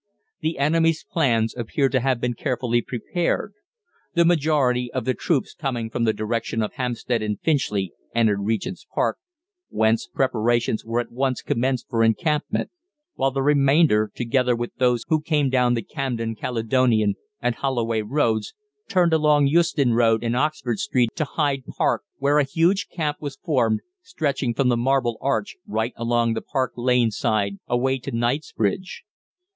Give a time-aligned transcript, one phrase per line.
[0.39, 3.53] The enemy's plans appeared to have been carefully prepared.
[4.15, 8.83] The majority of the troops coming from the direction of Hampstead and Finchley entered Regent's
[8.95, 9.19] Park,
[9.69, 12.71] whence preparations were at once commenced for encampment;
[13.13, 18.55] while the remainder, together with those who came down the Camden, Caledonian, and Holloway Roads,
[18.89, 23.35] turned along Euston Road and Oxford Street to Hyde Park, where a huge camp was
[23.35, 29.03] formed, stretching from the Marble Arch right along the Park Lane side away to Knightsbridge.